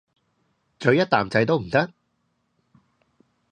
[0.79, 1.91] 咀一啖仔都唔得？